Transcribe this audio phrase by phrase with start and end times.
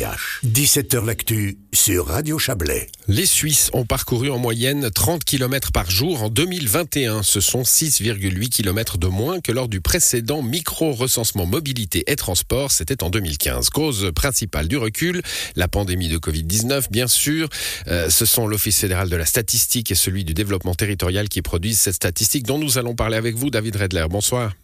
[0.00, 2.88] 17h L'actu sur Radio Chablais.
[3.06, 7.22] Les Suisses ont parcouru en moyenne 30 km par jour en 2021.
[7.22, 12.72] Ce sont 6,8 km de moins que lors du précédent micro-recensement mobilité et transport.
[12.72, 13.68] C'était en 2015.
[13.68, 15.20] Cause principale du recul,
[15.54, 17.50] la pandémie de Covid-19, bien sûr.
[17.88, 21.80] Euh, ce sont l'Office fédéral de la statistique et celui du développement territorial qui produisent
[21.80, 24.06] cette statistique dont nous allons parler avec vous, David Redler.
[24.08, 24.54] Bonsoir.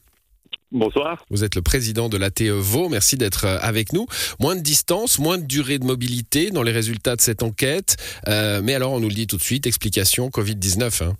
[0.72, 1.24] Bonsoir.
[1.30, 2.88] Vous êtes le président de l'ATE Vaud.
[2.88, 4.06] Merci d'être euh, avec nous.
[4.40, 7.96] Moins de distance, moins de durée de mobilité dans les résultats de cette enquête.
[8.26, 11.04] Euh, mais alors, on nous le dit tout de suite, explication Covid-19.
[11.04, 11.12] Hein.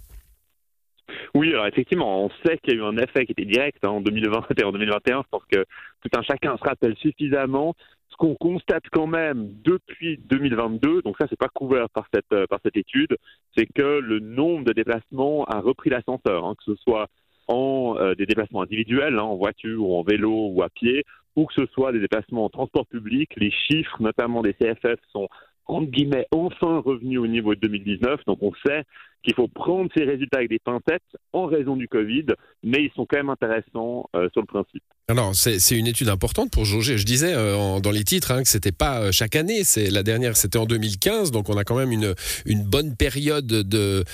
[1.34, 3.90] Oui, alors effectivement, on sait qu'il y a eu un effet qui était direct hein,
[3.90, 5.22] en 2020 et en 2021.
[5.22, 5.64] Je pense que
[6.02, 7.74] tout un chacun se rappelle suffisamment.
[8.08, 12.46] Ce qu'on constate quand même depuis 2022, donc ça c'est pas couvert par cette euh,
[12.48, 13.16] par cette étude,
[13.56, 17.08] c'est que le nombre de déplacements a repris l'ascenseur, hein, que ce soit
[17.48, 21.04] en euh, des déplacements individuels, hein, en voiture ou en vélo ou à pied,
[21.36, 23.30] ou que ce soit des déplacements en transport public.
[23.36, 25.28] Les chiffres, notamment des CFF, sont
[25.66, 28.20] entre guillemets enfin revenus au niveau de 2019.
[28.26, 28.84] Donc on sait
[29.26, 32.26] qu'il faut prendre ces résultats avec des pincettes en raison du Covid,
[32.62, 34.82] mais ils sont quand même intéressants euh, sur le principe.
[35.08, 36.96] Alors c'est une étude importante pour jauger.
[36.96, 39.64] Je disais euh, dans les titres hein, que c'était pas euh, chaque année.
[39.64, 44.04] C'est la dernière, c'était en 2015, donc on a quand même une bonne période de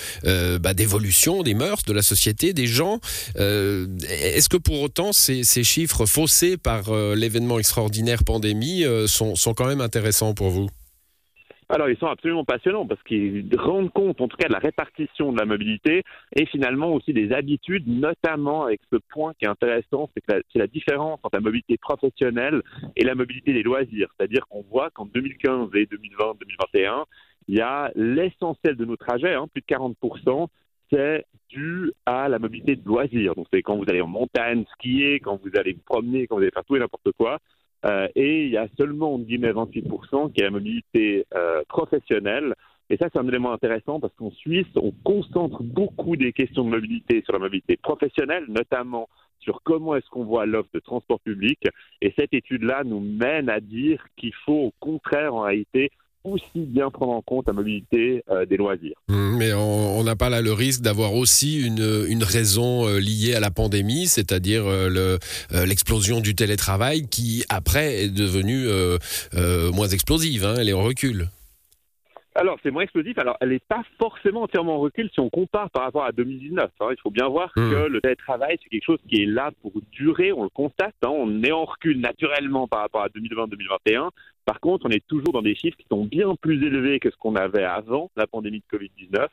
[0.58, 3.00] bah, d'évolution des mœurs, de la société, des gens.
[3.36, 9.66] Est-ce que pour autant ces, ces chiffres faussés par l'événement extraordinaire pandémie sont sont quand
[9.66, 10.68] même intéressants pour vous?
[11.74, 15.32] Alors, ils sont absolument passionnants parce qu'ils rendent compte, en tout cas, de la répartition
[15.32, 16.02] de la mobilité
[16.36, 20.58] et finalement aussi des habitudes, notamment avec ce point qui est intéressant, c'est que c'est
[20.58, 22.60] la différence entre la mobilité professionnelle
[22.94, 24.08] et la mobilité des loisirs.
[24.14, 27.06] C'est-à-dire qu'on voit qu'en 2015 et 2020, 2021,
[27.48, 30.48] il y a l'essentiel de nos trajets, hein, plus de 40%,
[30.92, 33.34] c'est dû à la mobilité de loisirs.
[33.34, 36.42] Donc, c'est quand vous allez en montagne, skier, quand vous allez vous promener, quand vous
[36.42, 37.38] allez faire tout et n'importe quoi.
[37.84, 42.54] Euh, et il y a seulement, on guillemets, 28% qui est la mobilité euh, professionnelle.
[42.90, 46.70] Et ça, c'est un élément intéressant parce qu'en Suisse, on concentre beaucoup des questions de
[46.70, 49.08] mobilité sur la mobilité professionnelle, notamment
[49.40, 51.58] sur comment est-ce qu'on voit l'offre de transport public.
[52.00, 55.90] Et cette étude-là nous mène à dire qu'il faut, au contraire, en réalité,
[56.24, 58.94] aussi bien prendre en compte la mobilité euh, des loisirs.
[59.08, 63.34] Mmh, mais on n'a pas là le risque d'avoir aussi une, une raison euh, liée
[63.34, 65.18] à la pandémie, c'est-à-dire euh,
[65.50, 68.68] l'explosion du télétravail qui, après, est devenue
[69.72, 71.28] moins explosive, hein, elle est en recul.
[72.34, 73.18] Alors, c'est moins explosif.
[73.18, 76.70] Alors, elle n'est pas forcément entièrement en recul si on compare par rapport à 2019.
[76.80, 76.86] Hein.
[76.90, 77.70] Il faut bien voir mmh.
[77.70, 80.32] que le télétravail, c'est quelque chose qui est là pour durer.
[80.32, 80.94] On le constate.
[81.02, 81.10] Hein.
[81.10, 84.08] On est en recul naturellement par rapport à 2020-2021.
[84.46, 87.16] Par contre, on est toujours dans des chiffres qui sont bien plus élevés que ce
[87.16, 89.28] qu'on avait avant la pandémie de Covid-19.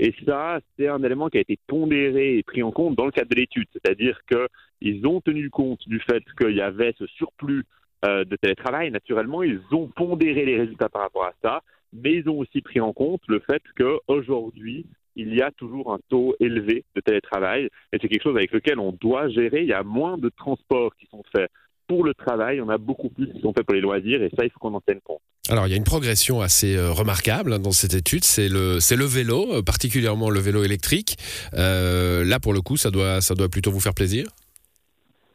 [0.00, 3.12] Et ça, c'est un élément qui a été pondéré et pris en compte dans le
[3.12, 3.68] cadre de l'étude.
[3.72, 7.64] C'est-à-dire qu'ils ont tenu compte du fait qu'il y avait ce surplus
[8.04, 8.90] euh, de télétravail.
[8.90, 12.80] Naturellement, ils ont pondéré les résultats par rapport à ça mais ils ont aussi pris
[12.80, 14.86] en compte le fait qu'aujourd'hui,
[15.16, 18.78] il y a toujours un taux élevé de télétravail et c'est quelque chose avec lequel
[18.78, 19.62] on doit gérer.
[19.62, 21.50] Il y a moins de transports qui sont faits
[21.88, 24.44] pour le travail, en a beaucoup plus qui sont faits pour les loisirs et ça,
[24.44, 25.20] il faut qu'on en tienne compte.
[25.48, 28.78] Alors, il y a une progression assez euh, remarquable hein, dans cette étude, c'est le,
[28.78, 31.16] c'est le vélo, euh, particulièrement le vélo électrique.
[31.54, 34.26] Euh, là, pour le coup, ça doit, ça doit plutôt vous faire plaisir?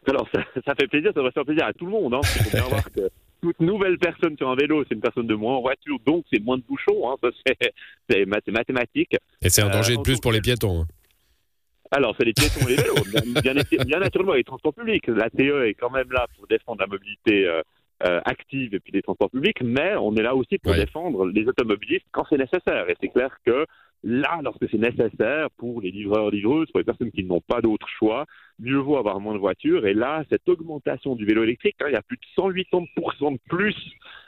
[0.08, 2.14] Alors, ça, fait plaisir, ça doit faire plaisir à tout le monde.
[2.14, 2.22] Hein.
[3.46, 6.44] Toute nouvelle personne sur un vélo, c'est une personne de moins en voiture, donc c'est
[6.44, 7.12] moins de bouchons.
[7.12, 7.30] Hein,
[8.10, 9.16] c'est mathématique.
[9.44, 10.82] Et c'est un danger de euh, plus pour les piétons.
[10.82, 10.88] Hein.
[11.92, 12.96] Alors, c'est les piétons et les vélos.
[13.44, 13.54] Bien,
[13.86, 15.06] bien, naturellement, les transports publics.
[15.10, 17.62] La TE est quand même là pour défendre la mobilité euh,
[18.04, 21.46] euh, active et puis les transports publics, mais on est là aussi pour défendre les
[21.48, 22.90] automobilistes quand c'est nécessaire.
[22.90, 23.68] Et c'est clair que
[24.06, 27.88] là, lorsque c'est nécessaire pour les livreurs, livreuses, pour les personnes qui n'ont pas d'autre
[27.90, 28.26] choix,
[28.60, 29.88] mieux vaut avoir moins de voitures.
[29.88, 33.40] Et là, cette augmentation du vélo électrique, hein, il y a plus de 180% de
[33.50, 33.76] plus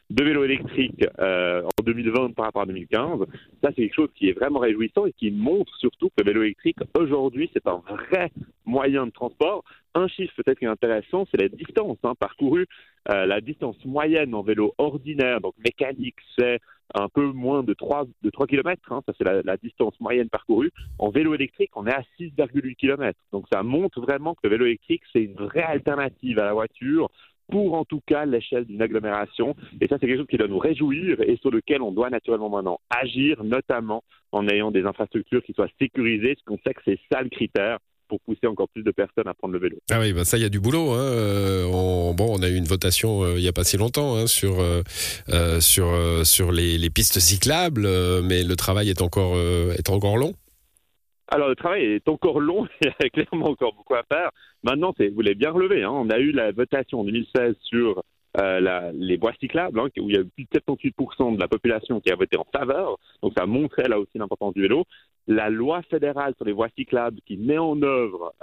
[0.10, 3.20] de vélos électriques euh, en 2020 par rapport à 2015.
[3.62, 6.44] Ça, c'est quelque chose qui est vraiment réjouissant et qui montre surtout que le vélo
[6.44, 8.32] électrique, aujourd'hui, c'est un vrai
[8.66, 9.64] moyen de transport.
[9.96, 12.68] Un chiffre peut-être qui est intéressant, c'est la distance hein, parcourue.
[13.10, 16.60] Euh, la distance moyenne en vélo ordinaire, donc mécanique, c'est
[16.94, 20.30] un peu moins de 3, de 3 km, hein, ça c'est la, la, distance moyenne
[20.30, 20.72] parcourue.
[21.00, 23.18] En vélo électrique, on est à 6,8 km.
[23.34, 27.10] Donc ça montre vraiment que le vélo électrique, c'est une vraie alternative à la voiture
[27.50, 29.56] pour en tout cas l'échelle d'une agglomération.
[29.82, 32.50] Et ça, c'est quelque chose qui doit nous réjouir et sur lequel on doit naturellement
[32.50, 37.00] maintenant agir, notamment en ayant des infrastructures qui soient sécurisées, parce qu'on sait que c'est
[37.12, 39.78] ça le critère pour pousser encore plus de personnes à prendre le vélo.
[39.92, 40.92] Ah oui, bah ça, il y a du boulot.
[40.92, 41.00] Hein.
[41.00, 44.16] Euh, on, bon, on a eu une votation euh, il n'y a pas si longtemps
[44.16, 45.88] hein, sur, euh, sur,
[46.26, 47.88] sur les, les, pistes cyclables,
[48.24, 50.34] mais le travail est encore, est encore long.
[51.30, 54.32] Alors le travail est encore long, il y a clairement encore beaucoup à faire.
[54.64, 55.92] Maintenant, vous l'avez bien relevé, hein.
[55.92, 58.04] on a eu la votation en 2016 sur
[58.36, 61.48] la, les voies cyclables, hein, où il y a eu plus de 78% de la
[61.48, 62.98] population qui a voté en faveur.
[63.24, 64.86] Donc ça montrait là aussi l'importance du vélo.
[65.28, 68.34] La loi fédérale sur les voies cyclables qui met en œuvre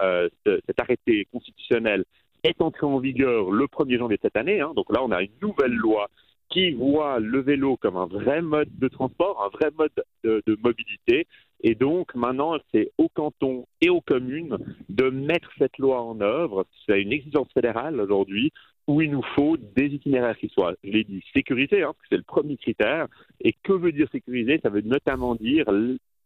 [0.45, 2.05] cet arrêté constitutionnel
[2.45, 4.61] est entrée en vigueur le 1er janvier de cette année.
[4.61, 4.73] Hein.
[4.77, 6.09] Donc là, on a une nouvelle loi
[6.51, 9.93] qui voit le vélo comme un vrai mode de transport, un vrai mode
[10.23, 11.27] de, mobilité.
[11.67, 14.59] Et donc maintenant, c'est au canton et aux communes
[14.91, 16.67] de mettre cette loi en œuvre.
[16.87, 18.53] C'est une exigence fédérale aujourd'hui
[18.87, 22.23] où il nous faut des itinéraires qui soient, je l'ai dit, sécurisés, hein, c'est le
[22.23, 23.07] premier critère.
[23.41, 24.61] Et que veut dire sécuriser?
[24.63, 25.65] Ça veut notamment dire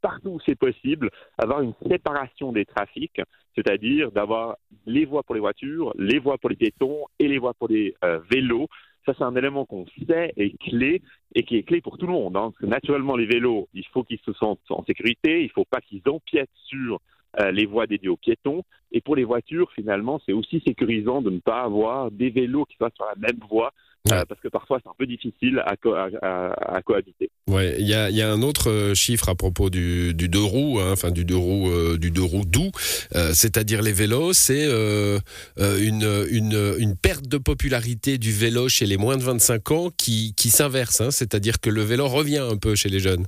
[0.00, 1.08] partout où c'est possible,
[1.38, 3.20] avoir une séparation des trafics,
[3.54, 4.56] c'est-à-dire d'avoir
[4.86, 7.94] les voies pour les voitures, les voies pour les piétons et les voies pour les
[8.04, 8.66] euh, vélos.
[9.08, 11.00] Ça, c'est un élément qu'on sait est clé
[11.34, 12.36] et qui est clé pour tout le monde.
[12.36, 12.52] Hein.
[12.60, 16.02] Naturellement, les vélos, il faut qu'ils se sentent en sécurité, il ne faut pas qu'ils
[16.06, 17.00] empiètent sur
[17.52, 18.62] les voies dédiées aux piétons.
[18.92, 22.76] Et pour les voitures, finalement, c'est aussi sécurisant de ne pas avoir des vélos qui
[22.76, 23.72] soient sur la même voie
[24.12, 25.74] euh, parce que parfois c'est un peu difficile à,
[26.22, 27.30] à, cohabiter.
[27.46, 30.42] Ouais, il y a, y a, un autre euh, chiffre à propos du, du deux
[30.42, 32.70] roues, hein, enfin du deux roues, du deux roues doux,
[33.32, 34.66] c'est-à-dire les vélos, c'est
[35.58, 40.34] une, une, une, perte de popularité du vélo chez les moins de 25 ans qui,
[40.34, 43.26] qui s'inverse, hein, c'est-à-dire que le vélo revient un peu chez les jeunes.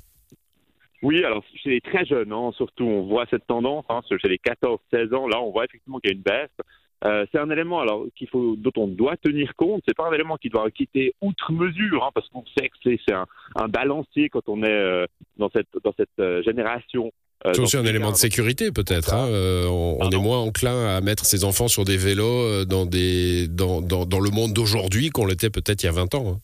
[1.02, 3.84] Oui, alors chez les très jeunes, hein, surtout, on voit cette tendance.
[3.88, 6.66] Hein, chez les 14-16 ans, là, on voit effectivement qu'il y a une baisse.
[7.06, 9.82] Euh, c'est un élément alors qu'il faut, dont on doit tenir compte.
[9.88, 13.14] C'est pas un élément qui doit quitter outre mesure, hein, parce qu'on sait que c'est
[13.14, 13.26] un,
[13.56, 15.06] un, balancier quand on est euh,
[15.38, 17.10] dans cette dans cette euh, génération.
[17.42, 19.14] c'est aussi un élément de sécurité peut-être.
[19.14, 23.48] Hein, on, on est moins enclin à mettre ses enfants sur des vélos dans des
[23.48, 26.34] dans dans, dans le monde d'aujourd'hui qu'on l'était peut-être il y a 20 ans.
[26.34, 26.40] Hein.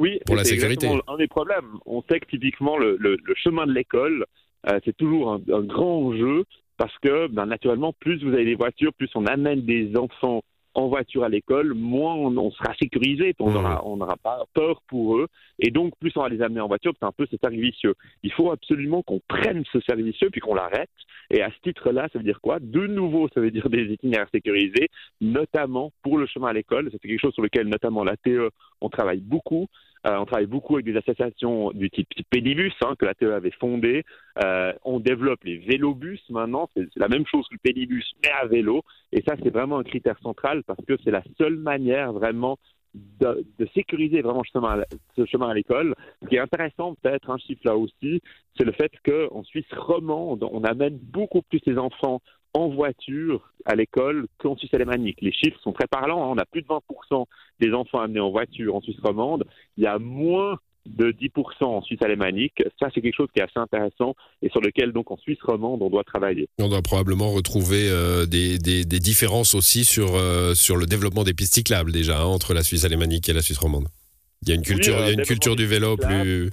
[0.00, 0.88] Oui, pour la sécurité.
[1.06, 1.78] Un des problèmes.
[1.84, 4.24] On sait que typiquement le, le, le chemin de l'école,
[4.66, 6.44] euh, c'est toujours un, un, grand enjeu
[6.78, 10.42] parce que ben, naturellement, plus vous avez des voitures, plus on amène des enfants
[10.74, 15.26] en voiture à l'école, moins on, sera sécurisé, on n'aura on pas peur pour eux,
[15.58, 17.94] et donc plus on va les amener en voiture, c'est un peu ce cercle vicieux.
[18.22, 20.90] Il faut absolument qu'on prenne ce cercle vicieux puis qu'on l'arrête,
[21.30, 22.58] et à ce titre-là, ça veut dire quoi?
[22.60, 24.88] De nouveau, ça veut dire des itinéraires sécurisés,
[25.20, 28.50] notamment pour le chemin à l'école, c'est quelque chose sur lequel notamment la TE,
[28.80, 29.66] on travaille beaucoup,
[30.06, 33.50] euh, on travaille beaucoup avec des associations du type Pédibus hein, que la TE avait
[33.50, 34.04] fondé.
[34.42, 38.46] Euh, on développe les vélobus maintenant, c'est la même chose que le Pédibus mais à
[38.46, 38.82] vélo.
[39.12, 42.58] Et ça, c'est vraiment un critère central parce que c'est la seule manière vraiment
[42.94, 43.44] de,
[43.74, 45.94] sécuriser vraiment ce chemin à l'école.
[46.22, 48.20] Ce qui est intéressant, peut-être un chiffre là aussi,
[48.56, 52.20] c'est le fait qu'en Suisse romande, on amène beaucoup plus les enfants
[52.54, 55.18] en voiture à l'école qu'en Suisse alémanique.
[55.20, 56.24] Les chiffres sont très parlants.
[56.24, 56.34] Hein.
[56.34, 57.26] On a plus de 20%
[57.60, 59.44] des enfants amenés en voiture en Suisse romande.
[59.76, 62.62] Il y a moins de 10% en Suisse alémanique.
[62.80, 65.82] Ça, c'est quelque chose qui est assez intéressant et sur lequel, donc, en Suisse romande,
[65.82, 66.48] on doit travailler.
[66.58, 71.22] On doit probablement retrouver euh, des, des, des, différences aussi sur, euh, sur le développement
[71.22, 73.88] des pistes cyclables, déjà, hein, entre la Suisse alémanique et la Suisse romande.
[74.42, 76.50] Il y a une culture, il y a une culture du vélo plus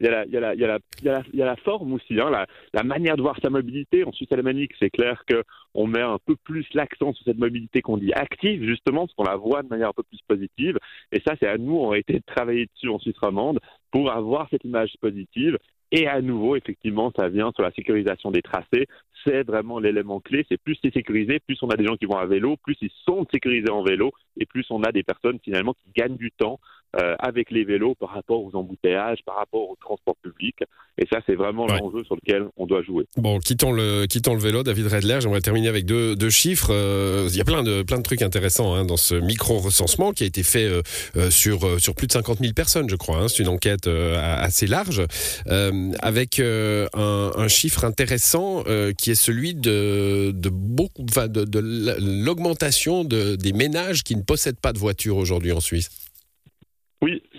[0.00, 4.04] il y, a la, forme aussi, hein, la, la, manière de voir sa mobilité.
[4.04, 7.96] En Suisse alémanique, c'est clair qu'on met un peu plus l'accent sur cette mobilité qu'on
[7.96, 10.78] dit active, justement, parce qu'on la voit de manière un peu plus positive.
[11.12, 13.60] Et ça, c'est à nous, on a été travailler dessus en Suisse romande
[13.92, 15.58] pour avoir cette image positive.
[15.92, 18.88] Et à nouveau, effectivement, ça vient sur la sécurisation des tracés.
[19.24, 20.44] C'est vraiment l'élément clé.
[20.48, 22.90] C'est plus c'est sécurisé, plus on a des gens qui vont à vélo, plus ils
[23.06, 26.58] sont sécurisés en vélo, et plus on a des personnes finalement qui gagnent du temps
[26.94, 30.56] euh, avec les vélos par rapport aux embouteillages, par rapport au transport public.
[30.96, 33.06] Et ça, c'est vraiment l'enjeu sur lequel on doit jouer.
[33.16, 35.18] Bon, quittons le, quittons le vélo, David Redler.
[35.20, 36.68] J'aimerais terminer avec deux, deux chiffres.
[36.70, 40.22] Euh, il y a plein de, plein de trucs intéressants hein, dans ce micro-recensement qui
[40.22, 40.82] a été fait euh,
[41.16, 43.16] euh sur, euh, sur plus de 50 000 personnes, je crois.
[43.16, 43.28] Hein.
[43.28, 45.02] C'est une enquête assez large,
[46.00, 48.62] avec un, un, chiffre intéressant
[48.96, 51.58] qui est celui de, de beaucoup, enfin, de, de
[52.24, 55.90] l'augmentation de, des ménages qui ne possèdent pas de voiture aujourd'hui en Suisse.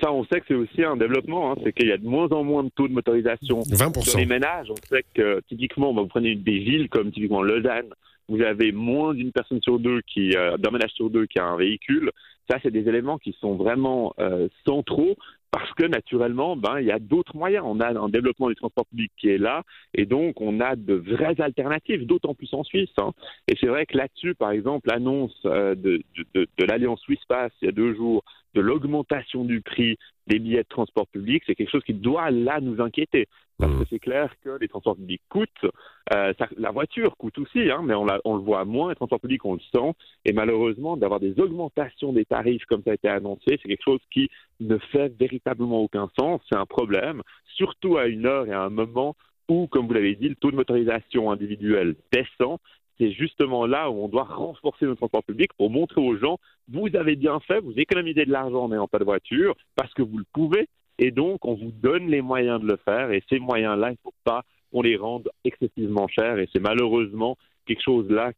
[0.02, 1.52] Ça, on sait que c'est aussi un développement.
[1.52, 1.56] Hein.
[1.64, 4.14] c'est qu'il y a de moins en moins de taux de motorisation 20%.
[4.14, 4.70] dans les ménages.
[4.70, 7.94] On sait que typiquement, bah, vous prenez des villes comme typiquement Lausanne,
[8.28, 11.46] vous avez moins d'une personne sur deux qui, euh, d'un ménage sur deux qui a
[11.46, 12.12] un véhicule.
[12.50, 15.16] Ça, c'est des éléments qui sont vraiment euh, centraux
[15.52, 17.64] parce que naturellement, ben, il y a d'autres moyens.
[17.66, 20.96] On a un développement du transport public qui est là, et donc on a de
[20.96, 22.90] vraies alternatives, d'autant plus en Suisse.
[22.98, 23.12] Hein.
[23.48, 26.02] Et c'est vrai que là-dessus, par exemple, l'annonce euh, de,
[26.34, 28.24] de, de l'Alliance Suisse Pass il y a deux jours
[28.56, 29.98] de l'augmentation du prix
[30.28, 33.28] des billets de transport public, c'est quelque chose qui doit là nous inquiéter.
[33.58, 33.80] Parce mmh.
[33.80, 35.66] que c'est clair que les transports publics coûtent,
[36.14, 39.20] euh, ça, la voiture coûte aussi, hein, mais on, on, le voit moins, les transports
[39.20, 39.94] publics on le sent,
[40.26, 44.02] et malheureusement d'avoir des augmentations des tarifs comme ça a été annoncé, c'est quelque chose
[44.12, 47.22] qui ne fait véritablement aucun sens, c'est un problème,
[47.56, 49.16] surtout à une heure et à un moment
[49.48, 52.58] où, comme vous l'avez dit, le taux de motorisation individuelle descend,
[52.98, 56.88] c'est justement là où on doit renforcer notre transport public pour montrer aux gens, vous
[56.96, 60.18] avez bien fait, vous économisez de l'argent en n'ayant pas de voiture parce que vous
[60.18, 63.90] le pouvez, et donc on vous donne les moyens de le faire, et ces moyens-là,
[63.90, 68.32] il ne faut pas qu'on les rende excessivement chers, et c'est malheureusement quelque chose là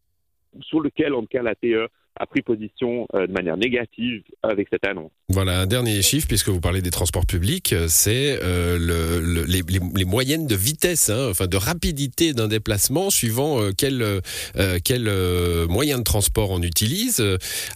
[0.61, 4.67] sur lequel, en tout cas, la TE a pris position euh, de manière négative avec
[4.69, 5.11] cette annonce.
[5.29, 10.05] Voilà, un dernier chiffre, puisque vous parlez des transports publics, euh, c'est euh, le, les,
[10.05, 15.11] moyennes de vitesse, hein, enfin de rapidité d'un déplacement suivant euh, quel, euh, quel
[15.67, 17.21] moyen de transport on utilise.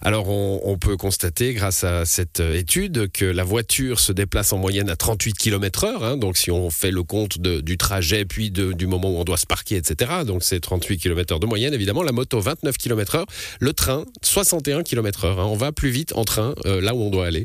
[0.00, 4.88] Alors on, peut constater grâce à cette étude que la voiture se déplace en moyenne
[4.88, 8.50] à 38 km heure, hein, donc si on fait le compte de, du trajet puis
[8.50, 10.10] du moment où on doit se parquer, etc.
[10.26, 12.02] Donc c'est 38 km heure de moyenne, évidemment.
[12.02, 13.26] La moto 29 km heure,
[13.60, 15.40] le train 61 km heure.
[15.40, 15.46] Hein.
[15.50, 17.41] On va plus vite en train là où on doit aller.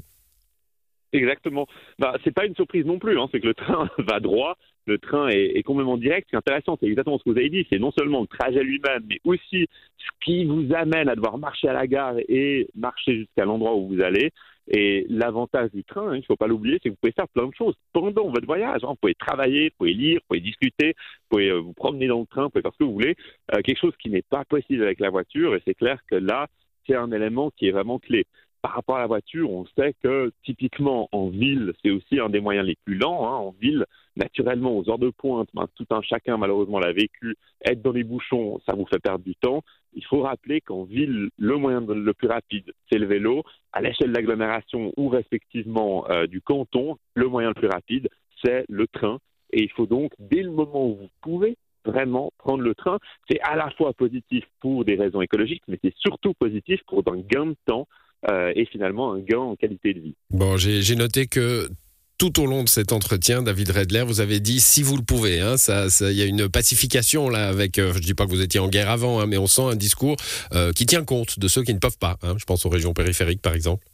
[1.18, 1.68] Exactement.
[2.00, 3.20] Bah, c'est pas une surprise non plus.
[3.20, 3.28] Hein.
[3.32, 6.28] C'est que le train va droit, le train est, complètement direct.
[6.28, 7.66] Ce qui est intéressant, c'est exactement ce que vous avez dit.
[7.70, 11.68] C'est non seulement le trajet lui-même, mais aussi ce qui vous amène à devoir marcher
[11.68, 14.32] à la gare et marcher jusqu'à l'endroit où vous allez.
[14.70, 17.30] Et l'avantage du train, hein, il ne faut pas l'oublier, c'est que vous pouvez faire
[17.30, 18.84] plein de choses pendant votre voyage.
[18.84, 18.90] Hein.
[18.90, 22.20] Vous pouvez travailler, vous pouvez lire, vous pouvez discuter, vous pouvez euh, vous promener dans
[22.20, 23.16] le train, vous pouvez faire ce que vous voulez.
[23.54, 25.56] Euh, quelque chose qui n'est pas possible avec la voiture.
[25.56, 26.48] Et c'est clair que là,
[26.86, 28.26] c'est un élément qui est vraiment clé
[28.62, 32.40] par rapport à la voiture, on sait que typiquement en ville, c'est aussi un des
[32.40, 33.28] moyens les plus lents.
[33.28, 33.38] Hein.
[33.38, 33.86] En ville,
[34.16, 38.04] naturellement, aux heures de pointe, ben, tout un chacun malheureusement l'a vécu, être dans les
[38.04, 39.64] bouchons, ça vous fait perdre du temps.
[39.94, 43.44] Il faut rappeler qu'en ville, le moyen le plus rapide, c'est le vélo.
[43.74, 48.10] À l'échelle de l'agglomération ou respectivement euh, du canton, le moyen le plus rapide,
[48.44, 49.20] c'est le train.
[49.52, 53.00] Et il faut donc, dès le moment où vous pouvez, vraiment prendre le train.
[53.30, 57.18] C'est à la fois positif pour des raisons écologiques, mais c'est surtout positif pour un
[57.18, 57.88] gain de temps
[58.30, 60.16] euh, et finalement un gain en qualité de vie.
[60.32, 61.70] Bon, j'ai noté que
[62.18, 65.40] tout au long de cet entretien, David Redler, vous avez dit si vous le pouvez.
[65.40, 67.78] Hein, ça, il y a une pacification là avec.
[67.78, 69.76] Euh, je dis pas que vous étiez en guerre avant, hein, mais on sent un
[69.76, 70.16] discours
[70.54, 72.18] euh, qui tient compte de ceux qui ne peuvent pas.
[72.24, 73.86] Hein, je pense aux régions périphériques, par exemple.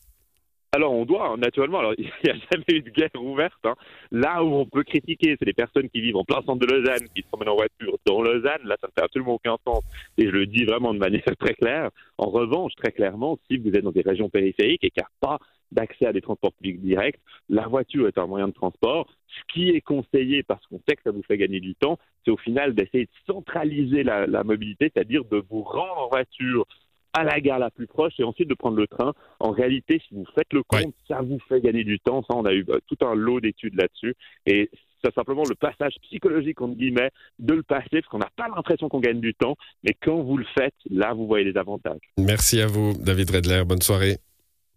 [0.76, 3.54] Alors on doit, naturellement, alors il n'y a jamais eu de guerre ouverte.
[3.64, 3.76] Hein.
[4.12, 7.08] Là où on peut critiquer, c'est les personnes qui vivent en plein centre de Lausanne,
[7.16, 8.64] qui se promènent en voiture dans Lausanne.
[8.66, 9.84] Là, ça ne fait absolument aucun sens.
[10.18, 11.92] Et je le dis vraiment de manière très claire.
[12.18, 15.28] En revanche, très clairement, si vous êtes dans des régions périphériques et qu'il n'y a
[15.28, 15.38] pas
[15.72, 19.08] d'accès à des transports publics directs, la voiture est un moyen de transport.
[19.28, 22.32] Ce qui est conseillé, parce qu'on sait que ça vous fait gagner du temps, c'est
[22.32, 26.66] au final d'essayer de centraliser la, la mobilité, c'est-à-dire de vous rendre en voiture
[27.14, 29.14] à la gare la plus proche et ensuite de prendre le train.
[29.40, 32.24] En réalité, si vous faites le compte, ça vous fait gagner du temps.
[32.24, 34.16] Ça, on a eu bah, tout un lot d'études là-dessus.
[34.46, 34.70] Et
[35.04, 38.90] c'est simplement le passage psychologique, entre guillemets, de le passer, parce qu'on n'a pas l'impression
[38.90, 39.56] qu'on gagne du temps.
[39.84, 42.02] Mais quand vous le faites, là, vous voyez les avantages.
[42.18, 43.64] Merci à vous, David Redler.
[43.66, 44.18] Bonne soirée.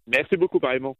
[0.05, 0.95] Merci beaucoup, pareillement.